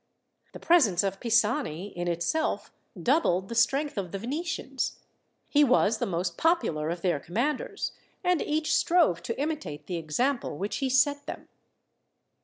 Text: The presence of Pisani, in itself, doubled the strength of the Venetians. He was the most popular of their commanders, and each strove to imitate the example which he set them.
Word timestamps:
The 0.53 0.59
presence 0.59 1.03
of 1.03 1.19
Pisani, 1.19 1.89
in 1.95 2.07
itself, 2.07 2.71
doubled 2.99 3.49
the 3.49 3.53
strength 3.53 3.99
of 3.99 4.11
the 4.11 4.17
Venetians. 4.17 4.97
He 5.47 5.63
was 5.63 5.99
the 5.99 6.07
most 6.07 6.39
popular 6.39 6.89
of 6.89 7.03
their 7.03 7.19
commanders, 7.19 7.91
and 8.23 8.41
each 8.41 8.73
strove 8.75 9.21
to 9.21 9.39
imitate 9.39 9.85
the 9.85 9.97
example 9.97 10.57
which 10.57 10.77
he 10.77 10.89
set 10.89 11.27
them. 11.27 11.49